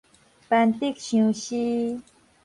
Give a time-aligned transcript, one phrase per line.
[0.49, 2.01] 斑竹相思